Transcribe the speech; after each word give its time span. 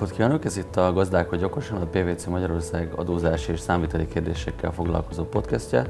napot 0.00 0.16
kívánok! 0.16 0.44
Ez 0.44 0.56
itt 0.56 0.76
a 0.76 0.92
Gazdálkodj 0.92 1.44
Okosan, 1.44 1.80
a 1.80 1.86
PVC 1.86 2.24
Magyarország 2.24 2.92
adózási 2.96 3.52
és 3.52 3.60
számviteli 3.60 4.08
kérdésekkel 4.08 4.72
foglalkozó 4.72 5.24
podcastje. 5.24 5.86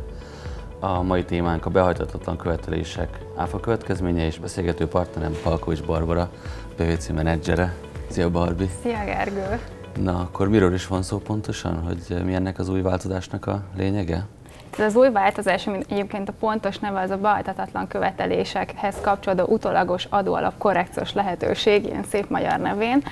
A 0.80 1.02
mai 1.02 1.24
témánk 1.24 1.66
a 1.66 1.70
behajtatatlan 1.70 2.36
követelések 2.36 3.18
áfa 3.36 3.60
következménye 3.60 4.26
és 4.26 4.38
beszélgető 4.38 4.86
partnerem 4.86 5.32
Palkovics 5.42 5.82
Barbara, 5.82 6.30
PVC 6.76 7.08
menedzsere. 7.08 7.74
Szia 8.08 8.30
Barbi! 8.30 8.70
Szia 8.82 9.04
Gergő! 9.04 9.60
Na, 10.02 10.18
akkor 10.18 10.48
miről 10.48 10.74
is 10.74 10.86
van 10.86 11.02
szó 11.02 11.18
pontosan, 11.18 11.82
hogy 11.82 12.24
mi 12.24 12.34
ennek 12.34 12.58
az 12.58 12.68
új 12.68 12.80
változásnak 12.80 13.46
a 13.46 13.62
lényege? 13.76 14.26
Tehát 14.70 14.90
az 14.90 14.96
új 14.96 15.10
változás, 15.10 15.66
ami 15.66 15.78
egyébként 15.88 16.28
a 16.28 16.32
pontos 16.38 16.78
neve, 16.78 17.00
az 17.00 17.10
a 17.10 17.16
behajtatatlan 17.16 17.86
követelésekhez 17.86 18.96
kapcsolódó 19.00 19.44
utolagos 19.44 20.06
adóalap 20.10 20.58
korrekciós 20.58 21.12
lehetőség, 21.12 21.84
ilyen 21.84 22.04
szép 22.10 22.28
magyar 22.28 22.58
nevén. 22.58 23.02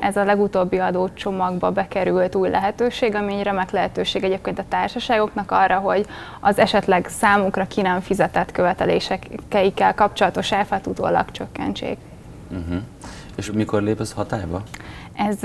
Ez 0.00 0.16
a 0.16 0.24
legutóbbi 0.24 0.78
adócsomagba 0.78 1.70
bekerült 1.70 2.34
új 2.34 2.48
lehetőség, 2.48 3.14
ami 3.14 3.34
egy 3.34 3.42
remek 3.42 3.70
lehetőség 3.70 4.24
egyébként 4.24 4.58
a 4.58 4.64
társaságoknak 4.68 5.50
arra, 5.50 5.78
hogy 5.78 6.06
az 6.40 6.58
esetleg 6.58 7.06
számukra 7.08 7.66
ki 7.66 7.80
nem 7.80 8.00
fizetett 8.00 8.52
követelésekkel 8.52 9.94
kapcsolatos 9.94 10.52
áfát 10.52 10.86
utólag 10.86 11.30
csökkentsék. 11.30 11.98
Uh-huh. 12.50 12.82
És 13.36 13.50
mikor 13.50 13.82
lép 13.82 14.00
ez 14.00 14.12
hatályba? 14.12 14.62
Ez 15.28 15.38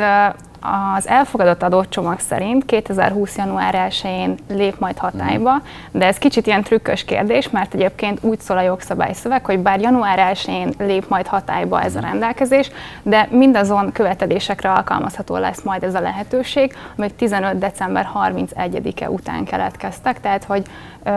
az 0.96 1.08
elfogadott 1.08 1.64
adócsomag 1.64 2.20
szerint 2.20 2.66
2020. 2.66 3.38
január 3.38 3.90
1-én 3.90 4.36
lép 4.50 4.80
majd 4.80 4.98
hatályba, 4.98 5.52
de 5.92 6.06
ez 6.06 6.18
kicsit 6.18 6.48
ilyen 6.48 6.64
trükkös 6.64 7.06
kérdés, 7.06 7.50
mert 7.50 7.74
egyébként 7.74 8.24
úgy 8.24 8.40
szól 8.40 8.58
a 8.58 8.62
jogszabályszöveg, 8.62 9.46
hogy 9.46 9.60
bár 9.60 9.80
január 9.80 10.36
1-én 10.36 10.74
lép 10.78 11.08
majd 11.08 11.28
hatályba 11.28 11.82
ez 11.82 11.96
a 11.96 12.00
rendelkezés, 12.00 12.72
de 13.04 13.28
mindazon 13.32 13.92
követelésekre 13.92 14.72
alkalmazható 14.72 15.38
lesz 15.38 15.62
majd 15.62 15.84
ez 15.84 15.96
a 15.96 16.00
lehetőség, 16.00 16.76
amik 16.98 17.16
15. 17.16 17.58
december 17.58 18.10
31-e 18.16 19.10
után 19.10 19.44
keletkeztek, 19.44 20.22
tehát 20.22 20.44
hogy 20.44 20.64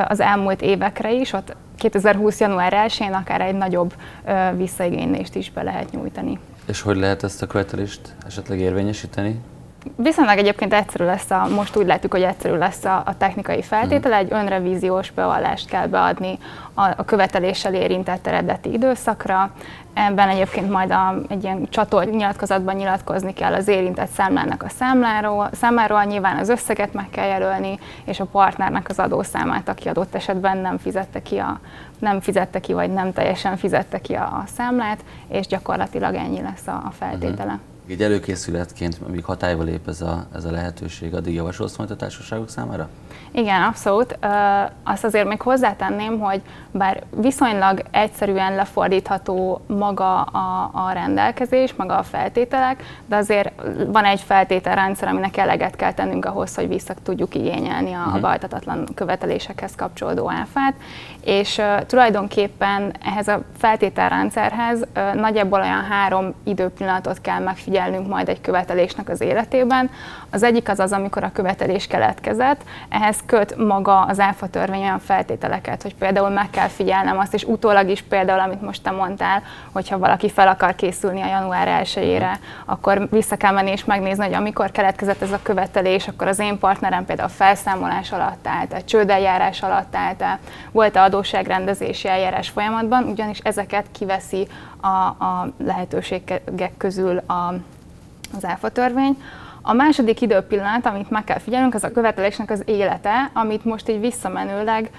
az 0.09 0.21
elmúlt 0.21 0.63
évekre 0.63 1.13
is, 1.13 1.33
ott 1.33 1.57
2020. 1.77 2.41
január 2.41 2.73
1-én 2.89 3.13
akár 3.13 3.41
egy 3.41 3.55
nagyobb 3.55 3.95
visszaigénylést 4.57 5.35
is 5.35 5.51
be 5.51 5.63
lehet 5.63 5.91
nyújtani. 5.91 6.39
És 6.69 6.81
hogy 6.81 6.97
lehet 6.97 7.23
ezt 7.23 7.43
a 7.43 7.47
követelést 7.47 8.01
esetleg 8.27 8.61
érvényesíteni? 8.61 9.41
Viszonylag 9.97 10.39
egyébként 10.39 10.73
egyszerű 10.73 11.05
lesz, 11.05 11.31
a, 11.31 11.47
most 11.55 11.77
úgy 11.77 11.87
látjuk, 11.87 12.13
hogy 12.13 12.23
egyszerű 12.23 12.55
lesz 12.55 12.85
a, 12.85 13.03
a 13.07 13.17
technikai 13.17 13.63
feltétele, 13.63 14.17
egy 14.17 14.33
önrevíziós 14.33 15.11
bevallást 15.11 15.69
kell 15.69 15.87
beadni 15.87 16.39
a, 16.75 16.83
a 16.97 17.05
követeléssel 17.05 17.75
érintett 17.75 18.27
eredeti 18.27 18.73
időszakra. 18.73 19.51
Ebben 19.95 20.29
egyébként 20.29 20.71
majd 20.71 20.91
a, 20.91 21.15
egy 21.29 21.43
ilyen 21.43 21.69
csatol 21.71 22.05
nyilatkozatban 22.05 22.75
nyilatkozni 22.75 23.33
kell 23.33 23.53
az 23.53 23.69
érintett 23.69 24.11
számlának 24.11 24.63
a 24.63 24.69
számláról, 24.69 25.49
számáról, 25.53 26.05
nyilván 26.05 26.37
az 26.37 26.49
összeget 26.49 26.93
meg 26.93 27.07
kell 27.11 27.27
jelölni, 27.27 27.79
és 28.05 28.21
a 28.21 28.25
partnernek 28.25 28.89
az 28.89 28.99
adószámát, 28.99 29.69
aki 29.69 29.89
adott 29.89 30.15
esetben 30.15 30.59
nem 30.59 30.79
fizette 30.79 31.23
ki, 31.23 31.39
a, 31.39 31.61
nem 31.99 32.21
fizette 32.21 32.61
ki, 32.61 32.73
vagy 32.73 32.93
nem 32.93 33.13
teljesen 33.13 33.57
fizette 33.57 34.01
ki 34.01 34.15
a, 34.15 34.23
a 34.23 34.45
számlát, 34.57 35.05
és 35.29 35.47
gyakorlatilag 35.47 36.15
ennyi 36.15 36.43
lesz 36.43 36.67
a, 36.67 36.83
a 36.87 36.91
feltétele. 36.91 37.53
Uh-huh. 37.53 37.78
Egy 37.89 38.03
előkészületként, 38.03 38.99
amíg 39.07 39.25
hatályba 39.25 39.63
lép 39.63 39.89
ez 39.89 40.01
a, 40.01 40.27
ez 40.35 40.45
a 40.45 40.51
lehetőség, 40.51 41.15
addig 41.15 41.35
javasolsz 41.35 41.77
majd 41.77 41.91
a 41.91 41.97
társaságok 41.97 42.49
számára? 42.49 42.89
Igen, 43.33 43.63
abszolút. 43.63 44.19
Azt 44.85 45.05
azért 45.05 45.29
még 45.29 45.41
hozzátenném, 45.41 46.19
hogy 46.19 46.43
bár 46.71 47.03
viszonylag 47.17 47.83
egyszerűen 47.91 48.55
lefordítható 48.55 49.61
maga 49.67 50.23
a, 50.23 50.71
a 50.73 50.93
rendelkezés, 50.93 51.75
maga 51.75 51.99
a 51.99 52.03
feltételek, 52.03 52.83
de 53.07 53.17
azért 53.17 53.53
van 53.87 54.05
egy 54.05 54.21
feltételrendszer, 54.21 55.09
aminek 55.09 55.37
eleget 55.37 55.77
kell 55.77 55.93
tennünk 55.93 56.25
ahhoz, 56.25 56.55
hogy 56.55 56.69
vissza 56.69 56.95
tudjuk 57.03 57.35
igényelni 57.35 57.93
a, 57.93 57.99
uh-huh. 57.99 58.15
a 58.15 58.21
bajtatatlan 58.21 58.89
követelésekhez 58.95 59.75
kapcsolódó 59.75 60.31
áfát, 60.31 60.75
és 61.25 61.59
uh, 61.59 61.87
tulajdonképpen 61.87 62.95
ehhez 63.05 63.29
a 63.29 63.43
feltételrendszerhez 63.57 64.81
uh, 64.97 65.15
nagyjából 65.15 65.61
olyan 65.61 65.85
három 65.85 66.35
időpillanatot 66.45 67.21
kell 67.21 67.41
megfigyelnünk 67.79 68.15
majd 68.15 68.29
egy 68.29 68.41
követelésnek 68.41 69.09
az 69.09 69.21
életében. 69.21 69.91
Az 70.31 70.43
egyik 70.43 70.69
az 70.69 70.79
az, 70.79 70.93
amikor 70.93 71.25
a 71.25 71.33
követelés 71.33 71.87
keletkezett, 71.87 72.61
ehhez 72.89 73.19
köt 73.27 73.57
maga 73.57 74.01
az 74.01 74.21
áfa 74.21 74.47
törvény 74.47 74.83
olyan 74.83 74.99
feltételeket, 74.99 75.83
hogy 75.83 75.95
például 75.95 76.29
meg 76.29 76.51
kell 76.51 76.69
figyelnem 76.69 77.19
azt, 77.19 77.35
és 77.35 77.45
utólag 77.45 77.89
is 77.89 78.03
például, 78.03 78.41
amit 78.41 78.63
most 78.63 78.83
te 78.83 78.91
mondtál, 78.91 79.43
hogyha 79.73 79.99
valaki 79.99 80.31
fel 80.31 80.49
akar 80.49 80.75
készülni 80.75 81.23
a 81.23 81.27
január 81.27 81.83
1-ére, 81.85 82.33
akkor 82.65 83.09
vissza 83.11 83.37
kell 83.37 83.53
menni 83.53 83.71
és 83.71 83.85
megnézni, 83.85 84.25
hogy 84.25 84.35
amikor 84.35 84.71
keletkezett 84.71 85.23
ez 85.23 85.33
a 85.33 85.41
követelés, 85.43 86.09
akkor 86.09 86.27
az 86.27 86.39
én 86.39 86.59
partnerem 86.59 87.05
például 87.05 87.29
felszámolás 87.29 88.13
alatt 88.13 88.47
állt, 88.47 88.73
a 88.73 88.83
csődeljárás 88.83 89.63
alatt 89.63 89.95
állt, 89.95 90.25
volt-e 90.73 91.03
adósságrendezési 91.03 92.09
eljárás 92.09 92.49
folyamatban, 92.49 93.05
ugyanis 93.05 93.39
ezeket 93.39 93.87
kiveszi 93.93 94.47
a, 94.81 95.25
a 95.25 95.53
lehetőségek 95.59 96.77
közül 96.77 97.17
a, 97.17 97.55
az 98.37 98.45
áfa 98.45 98.69
törvény. 98.69 99.23
A 99.63 99.73
második 99.73 100.21
időpillanat, 100.21 100.87
amit 100.87 101.11
meg 101.11 101.25
kell 101.25 101.39
figyelnünk, 101.39 101.75
az 101.75 101.85
a 101.85 101.93
követelésnek 101.93 102.51
az 102.51 102.63
élete, 102.67 103.31
amit 103.33 103.65
most 103.65 103.89
így 103.89 104.01
visszamenőleg 104.01 104.91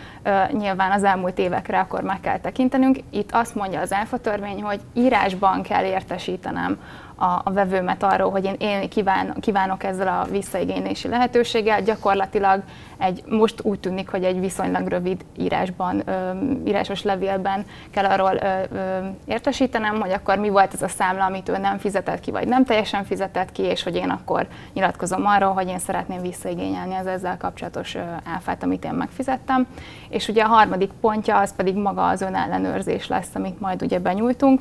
nyilván 0.52 0.92
az 0.92 1.04
elmúlt 1.04 1.38
évekre 1.38 1.80
akkor 1.80 2.02
meg 2.02 2.20
kell 2.20 2.40
tekintenünk. 2.40 2.98
Itt 3.10 3.30
azt 3.32 3.56
mondja 3.56 3.80
az 3.80 3.92
elfa 3.92 4.18
törvény, 4.18 4.62
hogy 4.62 4.80
írásban 4.94 5.62
kell 5.62 5.84
értesítenem 5.84 6.78
a, 7.20 7.42
a 7.44 7.52
vevőmet 7.52 8.04
arról, 8.04 8.32
hogy 8.32 8.46
én 8.46 8.56
élni 8.58 8.88
kíván, 8.88 9.36
kívánok 9.40 9.84
ezzel 9.84 10.08
a 10.08 10.28
visszaigénylési 10.32 11.08
lehetőséggel. 11.08 11.82
Gyakorlatilag 11.82 12.64
egy, 12.98 13.24
most 13.26 13.62
úgy 13.64 13.80
tűnik, 13.80 14.10
hogy 14.10 14.24
egy 14.24 14.40
viszonylag 14.40 14.88
rövid 14.88 15.26
írásban, 15.38 16.02
ö, 16.06 16.32
írásos 16.66 17.04
levélben 17.04 17.66
kell 17.92 18.06
arról 18.06 18.34
ö, 18.42 18.76
ö, 18.76 19.06
értesítenem, 19.26 20.00
hogy 20.00 20.12
akkor 20.12 20.38
mi 20.38 20.50
volt 20.50 20.74
ez 20.74 20.82
a 20.82 20.88
számla, 20.88 21.26
amit 21.26 21.50
ő 21.50 21.58
nem 21.58 21.78
fizetett 21.78 22.20
ki, 22.20 22.32
vagy 22.32 22.48
nem 22.48 22.66
teljesen 22.66 23.04
fizetett 23.04 23.52
ki, 23.52 23.62
és 23.62 23.84
hogy 23.84 23.96
én 23.96 24.10
akkor 24.10 24.48
nyilatkozom 24.74 25.26
arról, 25.26 25.54
hogy 25.54 25.68
én 25.68 25.80
szeretném 25.80 26.22
visszaigényelni 26.22 26.96
az 26.96 27.08
ezzel 27.08 27.38
kapcsolatos 27.38 27.98
áfát, 28.36 28.64
amit 28.64 28.86
én 28.86 28.94
megfizettem. 28.94 29.68
És 30.10 30.28
ugye 30.28 30.44
a 30.44 30.48
harmadik 30.48 30.92
pontja 31.02 31.38
az 31.38 31.56
pedig 31.56 31.76
maga 31.76 32.08
az 32.08 32.22
önellenőrzés 32.22 33.08
lesz, 33.08 33.30
amit 33.34 33.60
majd 33.60 33.82
ugye 33.82 34.00
benyújtunk 34.00 34.60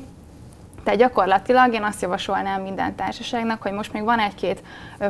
tehát 0.89 1.03
gyakorlatilag 1.03 1.73
én 1.73 1.83
azt 1.83 2.01
javasolnám 2.01 2.61
minden 2.61 2.95
társaságnak, 2.95 3.61
hogy 3.61 3.71
most 3.71 3.93
még 3.93 4.03
van 4.03 4.19
egy-két 4.19 4.63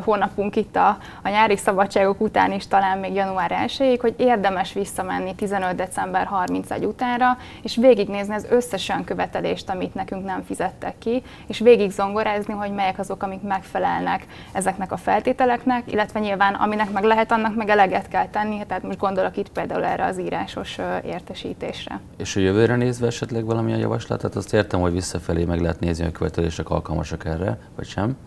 hónapunk 0.04 0.56
itt 0.56 0.76
a, 0.76 0.98
a 1.24 1.30
nyári 1.30 1.58
szabadságok 1.58 2.22
után 2.22 2.52
is, 2.52 2.68
talán 2.68 2.98
még 2.98 3.14
január 3.14 3.52
1 3.52 3.98
hogy 4.02 4.14
érdemes 4.18 4.74
visszamenni 4.74 5.36
15. 5.36 5.76
december 5.76 6.26
31 6.26 6.86
utánra, 6.86 7.38
és 7.62 7.76
végignézni 7.76 8.34
az 8.34 8.46
összes 8.50 8.90
olyan 8.90 9.04
követelést, 9.04 9.70
amit 9.70 9.94
nekünk 9.94 10.26
nem 10.26 10.44
fizettek 10.44 10.98
ki, 10.98 11.24
és 11.48 11.60
végig 11.60 11.92
zongorázni, 11.92 12.54
hogy 12.54 12.72
melyek 12.72 13.00
azok, 13.00 13.24
amik 13.24 13.42
megfelelnek 13.42 14.26
ezeknek 14.52 14.92
a 14.92 14.98
feltételeknek, 14.98 15.92
illetve 15.92 16.20
nyilván 16.20 16.54
aminek 16.54 16.92
meg 16.92 17.04
lehet, 17.04 17.32
annak 17.32 17.56
meg 17.56 17.70
eleget 17.70 18.08
kell 18.08 18.28
tenni, 18.28 18.66
tehát 18.68 18.84
most 18.84 19.00
gondolok 19.00 19.38
itt 19.38 19.50
például 19.50 19.84
erre 19.84 20.06
az 20.06 20.20
írásos 20.20 20.78
értesítésre. 21.06 22.00
És 22.18 22.36
a 22.36 22.40
jövőre 22.40 22.76
nézve 22.76 23.08
esetleg 23.08 23.46
valamilyen 23.46 23.80
javaslat, 23.80 24.24
azt 24.24 24.54
értem, 24.54 24.80
hogy 24.80 24.92
visszafelé 24.92 25.46
meg 25.46 25.62
lehet 25.62 25.69
nézni, 25.80 26.04
hogy 26.04 26.14
követelések 26.14 26.70
alkalmasak 26.70 27.26
erre, 27.26 27.60
vagy 27.76 27.88
sem, 27.88 28.18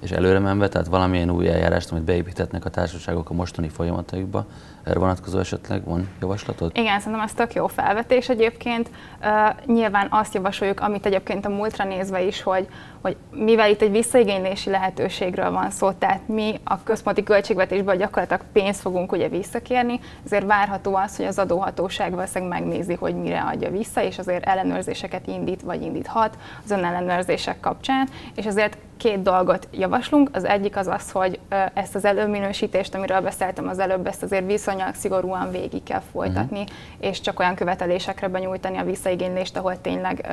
és 0.00 0.10
előre 0.10 0.38
menve, 0.38 0.68
tehát 0.68 0.86
valamilyen 0.86 1.30
új 1.30 1.48
eljárást, 1.48 1.90
amit 1.90 2.04
beépítetnek 2.04 2.64
a 2.64 2.70
társaságok 2.70 3.30
a 3.30 3.34
mostani 3.34 3.68
folyamataikba, 3.68 4.46
erre 4.84 4.98
vonatkozó 4.98 5.38
esetleg 5.38 5.84
van 5.84 6.08
javaslatod? 6.20 6.70
Igen, 6.74 6.98
szerintem 6.98 7.20
ez 7.20 7.32
tök 7.32 7.54
jó 7.54 7.66
felvetés 7.66 8.28
egyébként. 8.28 8.90
Uh, 9.22 9.74
nyilván 9.74 10.06
azt 10.10 10.34
javasoljuk, 10.34 10.80
amit 10.80 11.06
egyébként 11.06 11.46
a 11.46 11.48
múltra 11.48 11.84
nézve 11.84 12.22
is, 12.22 12.42
hogy, 12.42 12.68
hogy 13.00 13.16
mivel 13.30 13.70
itt 13.70 13.82
egy 13.82 13.90
visszaigénylési 13.90 14.70
lehetőségről 14.70 15.50
van 15.50 15.70
szó, 15.70 15.90
tehát 15.90 16.28
mi 16.28 16.60
a 16.64 16.82
központi 16.82 17.22
költségvetésből 17.22 17.96
gyakorlatilag 17.96 18.42
pénzt 18.52 18.80
fogunk 18.80 19.12
ugye 19.12 19.28
visszakérni, 19.28 20.00
ezért 20.24 20.46
várható 20.46 20.94
az, 20.94 21.16
hogy 21.16 21.26
az 21.26 21.38
adóhatóság 21.38 22.14
valószínűleg 22.14 22.60
megnézi, 22.60 22.94
hogy 22.94 23.14
mire 23.14 23.40
adja 23.40 23.70
vissza, 23.70 24.02
és 24.02 24.18
azért 24.18 24.44
ellenőrzéseket 24.44 25.26
indít 25.26 25.62
vagy 25.62 25.82
indíthat 25.82 26.38
az 26.64 26.70
önellenőrzések 26.70 27.60
kapcsán, 27.60 28.08
és 28.34 28.46
azért 28.46 28.76
két 28.96 29.22
dolgot 29.22 29.68
javaslunk. 29.72 30.28
Az 30.32 30.44
egyik 30.44 30.76
az 30.76 30.86
az, 30.86 31.10
hogy 31.10 31.40
ezt 31.74 31.94
az 31.94 32.04
előminősítést, 32.04 32.94
amiről 32.94 33.20
beszéltem 33.20 33.68
az 33.68 33.78
előbb, 33.78 34.06
ezt 34.06 34.22
azért 34.22 34.46
viszony 34.46 34.74
bizonylag 34.74 34.94
szigorúan 34.94 35.50
végig 35.50 35.82
kell 35.82 36.02
folytatni, 36.12 36.60
uh-huh. 36.60 36.76
és 37.10 37.20
csak 37.20 37.38
olyan 37.38 37.54
követelésekre 37.54 38.28
benyújtani 38.28 38.78
a 38.78 38.84
visszaigénylést, 38.84 39.56
ahol 39.56 39.80
tényleg, 39.80 40.26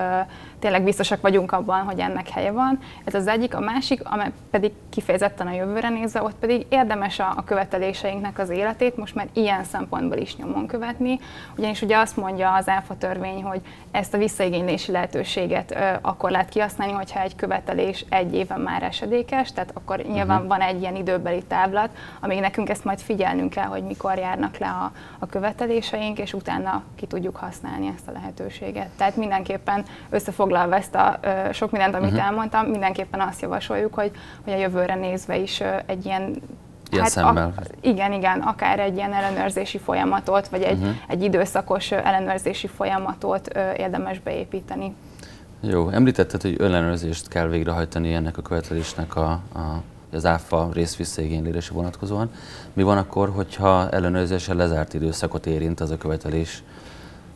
tényleg 0.59 0.83
biztosak 0.83 1.21
vagyunk 1.21 1.51
abban, 1.51 1.79
hogy 1.79 1.99
ennek 1.99 2.29
helye 2.29 2.51
van. 2.51 2.79
Ez 3.03 3.13
az 3.13 3.27
egyik, 3.27 3.55
a 3.55 3.59
másik, 3.59 4.01
amely 4.03 4.31
pedig 4.51 4.71
kifejezetten 4.89 5.47
a 5.47 5.53
jövőre 5.53 5.89
nézve, 5.89 6.21
ott 6.21 6.35
pedig 6.39 6.65
érdemes 6.69 7.19
a, 7.19 7.33
a 7.35 7.43
követeléseinknek 7.43 8.39
az 8.39 8.49
életét 8.49 8.97
most 8.97 9.15
már 9.15 9.27
ilyen 9.33 9.63
szempontból 9.63 10.17
is 10.17 10.35
nyomon 10.35 10.67
követni, 10.67 11.19
ugyanis 11.57 11.81
ugye 11.81 11.97
azt 11.97 12.17
mondja 12.17 12.53
az 12.53 12.67
ÁFA 12.67 12.97
törvény, 12.97 13.43
hogy 13.43 13.61
ezt 13.91 14.13
a 14.13 14.17
visszaigénylési 14.17 14.91
lehetőséget 14.91 15.75
akkor 16.01 16.31
lehet 16.31 16.49
kihasználni, 16.49 16.93
hogyha 16.93 17.21
egy 17.21 17.35
követelés 17.35 18.05
egy 18.09 18.33
éven 18.51 18.63
már 18.63 18.83
esedékes, 18.83 19.51
tehát 19.51 19.71
akkor 19.73 19.97
nyilván 19.97 20.35
uh-huh. 20.35 20.47
van 20.47 20.61
egy 20.61 20.81
ilyen 20.81 20.95
időbeli 20.95 21.43
távlat, 21.43 21.89
amíg 22.19 22.39
nekünk 22.39 22.69
ezt 22.69 22.83
majd 22.83 22.99
figyelnünk 22.99 23.49
kell, 23.49 23.65
hogy 23.65 23.83
mikor 23.83 24.17
járnak 24.17 24.57
le 24.57 24.67
a, 24.67 24.91
a 25.19 25.25
követeléseink, 25.25 26.19
és 26.19 26.33
utána 26.33 26.83
ki 26.95 27.05
tudjuk 27.05 27.35
használni 27.35 27.91
ezt 27.95 28.07
a 28.07 28.11
lehetőséget. 28.11 28.89
Tehát 28.97 29.15
mindenképpen 29.15 29.85
összefoglalva 30.09 30.75
ezt 30.75 30.95
a 30.95 31.19
ö, 31.21 31.51
sok 31.51 31.71
mindent, 31.71 31.95
amit 31.95 32.11
uh-huh. 32.11 32.25
elmondtam, 32.25 32.65
mindenképpen 32.65 33.21
azt 33.21 33.41
javasoljuk, 33.41 33.93
hogy, 33.93 34.11
hogy 34.43 34.53
a 34.53 34.57
jövőre 34.57 34.95
nézve 34.95 35.37
is 35.37 35.59
ö, 35.59 35.75
egy 35.85 36.05
ilyen 36.05 36.41
Ilyen 36.91 37.03
hát 37.03 37.11
szemmel. 37.11 37.53
A, 37.57 37.61
igen, 37.81 38.11
igen, 38.11 38.39
akár 38.39 38.79
egy 38.79 38.95
ilyen 38.95 39.13
ellenőrzési 39.13 39.77
folyamatot, 39.77 40.47
vagy 40.47 40.61
egy, 40.61 40.77
uh-huh. 40.77 40.95
egy 41.07 41.23
időszakos 41.23 41.91
ellenőrzési 41.91 42.67
folyamatot 42.67 43.55
ö, 43.55 43.71
érdemes 43.77 44.19
beépíteni. 44.19 44.95
Jó, 45.63 45.89
említetted, 45.89 46.41
hogy 46.41 46.61
ellenőrzést 46.61 47.27
kell 47.27 47.47
végrehajtani 47.47 48.13
ennek 48.13 48.37
a 48.37 48.41
követelésnek 48.41 49.15
a, 49.15 49.29
a 49.31 49.81
az 50.13 50.25
áfa 50.25 50.69
rész 50.73 50.95
vonatkozóan. 51.69 52.29
Mi 52.73 52.83
van 52.83 52.97
akkor, 52.97 53.29
hogyha 53.29 53.89
ellenőrzéssel 53.89 54.55
lezárt 54.55 54.93
időszakot 54.93 55.45
érint 55.45 55.79
az 55.79 55.91
a 55.91 55.97
követelés? 55.97 56.63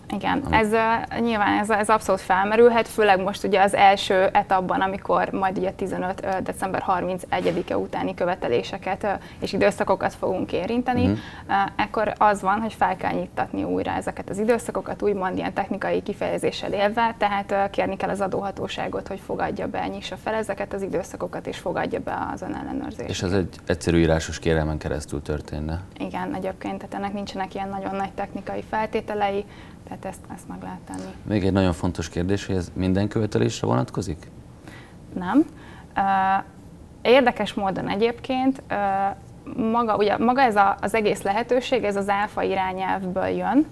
Igen, 0.10 0.44
ez 0.50 0.72
uh, 0.72 1.20
nyilván 1.20 1.60
ez, 1.60 1.70
ez 1.70 1.90
abszolút 1.90 2.22
felmerülhet, 2.22 2.88
főleg 2.88 3.22
most 3.22 3.44
ugye 3.44 3.62
az 3.62 3.74
első 3.74 4.30
etapban, 4.32 4.82
amikor 4.82 5.30
majd 5.32 5.58
ugye 5.58 5.72
15. 5.72 6.26
Uh, 6.26 6.38
december 6.38 6.84
31-e 6.88 7.78
utáni 7.78 8.14
követeléseket 8.14 9.04
uh, 9.04 9.10
és 9.40 9.54
időszakokat 9.54 10.14
fogunk 10.14 10.52
érinteni, 10.52 11.02
uh-huh. 11.02 11.18
uh, 11.48 11.56
ekkor 11.76 12.14
az 12.18 12.42
van, 12.42 12.62
hogy 12.62 12.74
fel 12.74 12.96
kell 12.96 13.12
nyittatni 13.12 13.64
újra 13.64 13.92
ezeket 13.92 14.30
az 14.30 14.38
időszakokat, 14.38 15.02
úgymond 15.02 15.38
ilyen 15.38 15.54
technikai 15.54 16.02
kifejezéssel 16.02 16.74
élve, 16.74 17.16
tehát 17.18 17.70
kérni 17.70 17.98
kell 17.98 18.10
az 18.10 18.22
adóhatóságot, 18.22 19.08
hogy 19.08 19.20
fogadja 19.26 19.68
be, 19.68 19.88
nyissa 19.88 20.18
fel 20.18 20.34
ezeket 20.34 20.74
az 20.74 20.82
időszakokat, 20.82 21.48
és 21.48 21.58
fogadja 21.58 22.00
be 22.00 22.28
az 22.34 22.42
önellenőrzést. 22.42 23.10
És 23.10 23.22
ez 23.22 23.32
egy 23.32 23.56
egyszerű 23.66 23.98
írásos 23.98 24.40
kérelmen 24.40 24.78
keresztül 24.78 25.22
történne? 25.22 25.82
Igen, 25.98 26.36
egyébként, 26.36 26.78
tehát 26.78 26.94
ennek 26.94 27.14
nincsenek 27.14 27.54
ilyen 27.54 27.70
nagyon 27.70 27.96
nagy 27.96 28.12
technikai 28.12 28.64
feltételei, 28.70 29.46
tehát 29.88 30.06
ezt, 30.06 30.22
ezt 30.36 30.48
meg 30.48 30.62
lehet 30.62 30.80
tenni. 30.80 31.14
Még 31.24 31.46
egy 31.46 31.54
nagyon 31.54 31.74
fontos 31.74 32.10
kérdés, 32.10 32.46
hogy 32.46 32.56
ez 32.56 32.72
minden 32.74 33.08
követelésre 33.08 33.68
vonatkozik? 33.68 34.32
Nem. 35.14 35.46
Érdekes 37.02 37.54
módon 37.54 37.90
egyébként 37.90 38.64
maga, 39.72 39.96
ugye, 39.96 40.18
maga 40.18 40.42
ez 40.42 40.56
a, 40.56 40.78
az 40.82 40.94
egész 40.94 41.22
lehetőség, 41.22 41.84
ez 41.84 41.96
az 41.96 42.10
áfa 42.10 42.42
irányelvből 42.42 43.28
jön, 43.28 43.66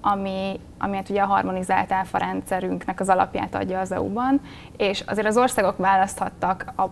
ami, 0.00 0.60
amit 0.78 1.08
ugye 1.08 1.22
a 1.22 1.26
harmonizált 1.26 1.92
áfa 1.92 2.18
rendszerünknek 2.18 3.00
az 3.00 3.08
alapját 3.08 3.54
adja 3.54 3.80
az 3.80 3.92
EU-ban, 3.92 4.40
és 4.76 5.02
azért 5.06 5.26
az 5.26 5.36
országok 5.36 5.76
választhattak 5.76 6.64
a, 6.76 6.84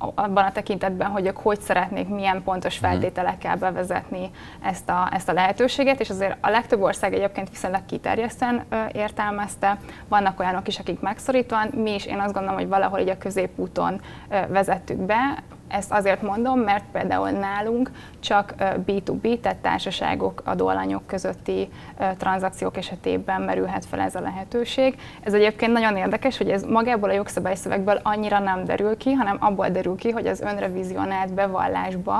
abban 0.00 0.44
a 0.44 0.52
tekintetben, 0.52 1.08
hogy 1.10 1.26
ők 1.26 1.36
hogy 1.36 1.60
szeretnék, 1.60 2.08
milyen 2.08 2.42
pontos 2.42 2.80
mhm. 2.80 2.88
feltételekkel 2.88 3.56
bevezetni 3.56 4.30
ezt 4.62 4.88
a, 4.88 5.08
ezt 5.12 5.28
a 5.28 5.32
lehetőséget, 5.32 6.00
és 6.00 6.10
azért 6.10 6.36
a 6.40 6.50
legtöbb 6.50 6.82
ország 6.82 7.14
egyébként 7.14 7.50
viszonylag 7.50 7.86
kiterjesztően 7.86 8.64
értelmezte. 8.92 9.78
Vannak 10.08 10.40
olyanok 10.40 10.68
is, 10.68 10.78
akik 10.78 11.00
megszorítóan, 11.00 11.70
mi 11.74 11.94
is 11.94 12.06
én 12.06 12.18
azt 12.18 12.32
gondolom, 12.32 12.58
hogy 12.58 12.68
valahol 12.68 12.98
így 12.98 13.08
a 13.08 13.18
középúton 13.18 14.00
vezettük 14.48 14.98
be, 14.98 15.42
ezt 15.70 15.92
azért 15.92 16.22
mondom, 16.22 16.58
mert 16.58 16.84
például 16.92 17.30
nálunk 17.30 17.90
csak 18.20 18.54
B2B, 18.86 19.40
tehát 19.40 19.58
társaságok, 19.58 20.42
adóalanyok 20.44 21.06
közötti 21.06 21.68
tranzakciók 22.16 22.76
esetében 22.76 23.42
merülhet 23.42 23.84
fel 23.84 24.00
ez 24.00 24.14
a 24.14 24.20
lehetőség. 24.20 24.98
Ez 25.22 25.34
egyébként 25.34 25.72
nagyon 25.72 25.96
érdekes, 25.96 26.36
hogy 26.36 26.50
ez 26.50 26.62
magából 26.62 27.10
a 27.10 27.12
jogszabályszövegből 27.12 28.00
annyira 28.02 28.38
nem 28.38 28.64
derül 28.64 28.96
ki, 28.96 29.12
hanem 29.12 29.36
abból 29.40 29.68
derül 29.68 29.96
ki, 29.96 30.10
hogy 30.10 30.26
az 30.26 30.40
önrevizionált 30.40 31.34
bevallásba 31.34 32.16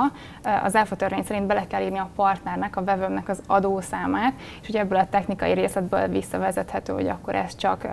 az 0.63 0.75
ÁFA 0.75 0.95
törvény 0.95 1.23
szerint 1.23 1.45
bele 1.45 1.67
kell 1.67 1.81
írni 1.81 1.97
a 1.97 2.09
partnernek, 2.15 2.75
a 2.75 2.83
vevőmnek 2.83 3.29
az 3.29 3.41
adószámát, 3.47 4.33
és 4.61 4.67
hogy 4.67 4.75
ebből 4.75 4.99
a 4.99 5.09
technikai 5.09 5.53
részletből 5.53 6.07
visszavezethető, 6.07 6.93
hogy 6.93 7.07
akkor 7.07 7.35
ez 7.35 7.55
csak 7.55 7.87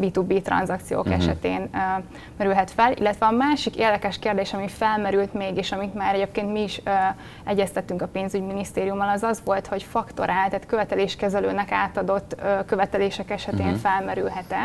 B2B 0.00 0.42
tranzakciók 0.42 1.04
uh-huh. 1.06 1.22
esetén 1.22 1.70
merülhet 2.36 2.70
fel. 2.70 2.92
Illetve 2.92 3.26
a 3.26 3.30
másik 3.30 3.76
érdekes 3.76 4.18
kérdés, 4.18 4.52
ami 4.52 4.68
felmerült 4.68 5.34
még, 5.34 5.56
és 5.56 5.72
amit 5.72 5.94
már 5.94 6.14
egyébként 6.14 6.52
mi 6.52 6.62
is 6.62 6.82
egyeztettünk 7.44 8.02
a 8.02 8.06
pénzügyminisztériummal, 8.06 9.08
az 9.08 9.22
az 9.22 9.42
volt, 9.44 9.66
hogy 9.66 9.82
faktorál, 9.82 10.48
tehát 10.48 10.66
követeléskezelőnek 10.66 11.72
átadott 11.72 12.36
követelések 12.66 13.30
esetén 13.30 13.66
uh-huh. 13.66 13.80
felmerülhet-e. 13.80 14.62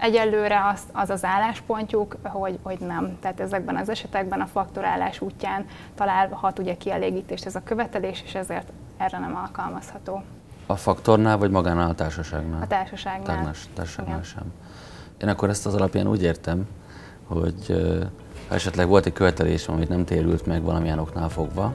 Egyelőre 0.00 0.66
az, 0.72 0.82
az 0.92 1.10
az 1.10 1.24
álláspontjuk, 1.24 2.16
hogy, 2.22 2.58
hogy 2.62 2.78
nem. 2.78 3.18
Tehát 3.20 3.40
ezekben 3.40 3.76
az 3.76 3.88
esetekben 3.88 4.40
a 4.40 4.46
faktorálás 4.46 5.20
útján 5.20 5.66
találhat 5.94 6.58
ugye 6.58 6.76
kielégítést 6.76 7.46
ez 7.46 7.54
a 7.54 7.62
követelés, 7.64 8.22
és 8.26 8.34
ezért 8.34 8.72
erre 8.96 9.18
nem 9.18 9.36
alkalmazható. 9.36 10.22
A 10.70 10.76
faktornál, 10.76 11.38
vagy 11.38 11.50
magánál 11.50 11.90
a 11.90 11.94
társaságnál? 11.94 12.62
A 12.62 12.66
társaságnál. 12.66 13.24
Tárnás, 13.24 13.68
társaságnál 13.74 14.22
sem. 14.22 14.42
Én 15.20 15.28
akkor 15.28 15.48
ezt 15.48 15.66
az 15.66 15.74
alapján 15.74 16.06
úgy 16.06 16.22
értem, 16.22 16.66
hogy 17.24 17.66
ha 18.48 18.54
esetleg 18.54 18.88
volt 18.88 19.06
egy 19.06 19.12
követelés, 19.12 19.68
amit 19.68 19.88
nem 19.88 20.04
térült 20.04 20.46
meg 20.46 20.62
valamilyen 20.62 20.98
oknál 20.98 21.28
fogva, 21.28 21.74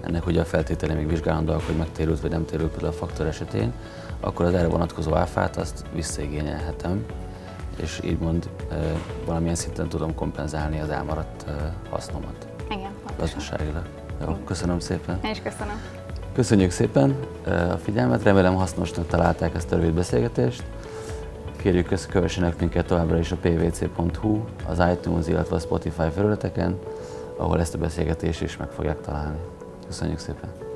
ennek 0.00 0.26
ugye 0.26 0.40
a 0.40 0.44
feltétele 0.44 0.94
még 0.94 1.08
vizsgálandóak, 1.08 1.62
hogy 1.62 1.76
megtérült 1.76 2.20
vagy 2.20 2.30
nem 2.30 2.44
térült 2.44 2.70
például 2.70 2.92
a 2.92 2.96
faktor 2.96 3.26
esetén, 3.26 3.72
akkor 4.20 4.46
az 4.46 4.54
erre 4.54 4.68
vonatkozó 4.68 5.14
áfát 5.14 5.56
azt 5.56 5.84
visszaigényelhetem, 5.94 7.04
és 7.76 8.00
így 8.04 8.18
mond 8.18 8.50
valamilyen 9.26 9.54
szinten 9.54 9.88
tudom 9.88 10.14
kompenzálni 10.14 10.80
az 10.80 10.90
elmaradt 10.90 11.44
hasznomat. 11.90 12.48
Igen, 12.70 12.90
Gazdaságilag. 13.18 13.84
Jó, 14.26 14.36
köszönöm 14.44 14.78
szépen. 14.78 15.18
Én 15.24 15.30
is 15.30 15.42
köszönöm. 15.42 15.80
Köszönjük 16.32 16.70
szépen 16.70 17.16
a 17.48 17.78
figyelmet, 17.78 18.22
remélem 18.22 18.54
hasznosnak 18.54 19.06
találták 19.06 19.54
ezt 19.54 19.72
a 19.72 19.76
rövid 19.76 19.94
beszélgetést. 19.94 20.62
Kérjük, 21.56 22.06
kövessenek 22.08 22.60
minket 22.60 22.86
továbbra 22.86 23.18
is 23.18 23.32
a 23.32 23.36
pvc.hu, 23.36 24.44
az 24.68 24.82
iTunes, 24.92 25.26
illetve 25.26 25.56
a 25.56 25.58
Spotify 25.58 26.08
felületeken, 26.14 26.78
ahol 27.36 27.60
ezt 27.60 27.74
a 27.74 27.78
beszélgetést 27.78 28.42
is 28.42 28.56
meg 28.56 28.68
fogják 28.70 29.00
találni. 29.00 29.38
Köszönjük 29.86 30.18
szépen! 30.18 30.67